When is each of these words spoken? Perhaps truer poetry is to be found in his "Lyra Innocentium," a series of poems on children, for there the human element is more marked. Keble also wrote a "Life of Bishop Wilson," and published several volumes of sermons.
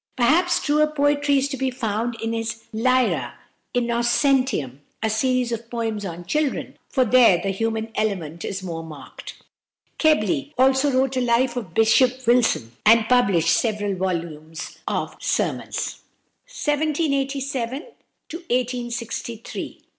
Perhaps 0.15 0.63
truer 0.63 0.87
poetry 0.87 1.37
is 1.37 1.47
to 1.49 1.57
be 1.57 1.69
found 1.69 2.17
in 2.23 2.33
his 2.33 2.63
"Lyra 2.73 3.35
Innocentium," 3.75 4.79
a 5.03 5.11
series 5.11 5.51
of 5.51 5.69
poems 5.69 6.03
on 6.05 6.25
children, 6.25 6.75
for 6.89 7.05
there 7.05 7.39
the 7.39 7.51
human 7.51 7.91
element 7.93 8.43
is 8.43 8.63
more 8.63 8.83
marked. 8.83 9.35
Keble 9.99 10.49
also 10.57 10.89
wrote 10.91 11.17
a 11.17 11.21
"Life 11.21 11.55
of 11.55 11.75
Bishop 11.75 12.25
Wilson," 12.25 12.71
and 12.83 13.07
published 13.07 13.55
several 13.55 13.93
volumes 13.95 14.79
of 14.87 15.15
sermons. 15.19 15.99